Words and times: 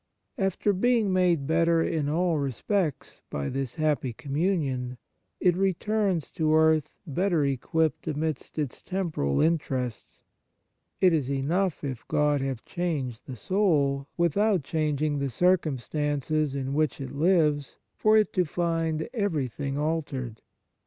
After 0.39 0.73
being 0.73 1.13
made 1.13 1.45
better 1.45 1.83
in 1.83 2.09
all 2.09 2.39
re 2.39 2.49
spects 2.49 3.21
by 3.29 3.49
this 3.49 3.75
happy 3.75 4.13
communion, 4.13 4.97
it 5.39 5.55
returns 5.55 6.31
to 6.31 6.55
earth 6.55 6.89
better 7.05 7.45
equipped 7.45 8.07
amidst 8.07 8.57
its 8.57 8.81
temporal 8.81 9.39
interests. 9.41 10.23
It 11.01 11.13
is 11.13 11.29
enough 11.29 11.83
if 11.83 12.07
God 12.07 12.41
have 12.41 12.65
changed 12.65 13.27
the 13.27 13.35
soul, 13.35 14.07
without 14.17 14.63
changing 14.63 15.19
the 15.19 15.29
circumstances 15.29 16.55
in 16.55 16.73
which 16.73 16.99
it 16.99 17.11
lives, 17.11 17.77
for 17.95 18.17
it 18.17 18.33
to 18.33 18.43
find 18.43 19.07
every 19.13 19.47
thing 19.47 19.77
altered. 19.77 20.41